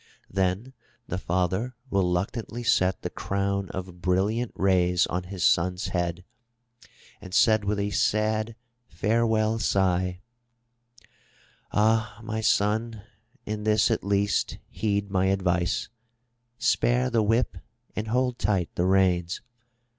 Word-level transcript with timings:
Then 0.31 0.73
the 1.07 1.19
father 1.19 1.75
reluctantly 1.91 2.63
set 2.63 3.03
the 3.03 3.11
crown 3.11 3.69
of 3.69 4.01
brilliant 4.01 4.51
rays 4.55 5.05
on 5.05 5.25
his 5.25 5.43
son's 5.43 5.89
head 5.89 6.23
and 7.21 7.35
said 7.35 7.63
with 7.63 7.77
a 7.77 7.91
sad 7.91 8.55
farewell 8.87 9.59
sigh: 9.59 10.21
'*Ah, 11.71 12.19
my 12.23 12.41
son, 12.41 13.03
in 13.45 13.63
this 13.63 13.91
at 13.91 14.03
least 14.03 14.57
heed 14.71 15.11
my 15.11 15.27
advice, 15.27 15.87
spare 16.57 17.11
the 17.11 17.21
whip 17.21 17.57
and 17.95 18.07
hold 18.07 18.39
tight 18.39 18.69
the 18.73 18.85
reins. 18.85 19.41